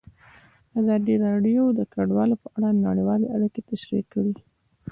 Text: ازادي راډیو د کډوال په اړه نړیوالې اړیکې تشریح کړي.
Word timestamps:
ازادي 0.79 1.15
راډیو 1.25 1.63
د 1.77 1.79
کډوال 1.93 2.31
په 2.41 2.47
اړه 2.55 2.69
نړیوالې 2.87 3.27
اړیکې 3.35 3.61
تشریح 3.69 4.03
کړي. 4.13 4.33